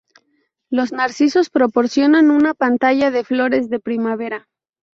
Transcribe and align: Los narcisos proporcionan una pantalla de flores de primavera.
Los 0.71 0.91
narcisos 0.91 1.51
proporcionan 1.51 2.31
una 2.31 2.55
pantalla 2.55 3.11
de 3.11 3.23
flores 3.23 3.69
de 3.69 3.79
primavera. 3.79 4.47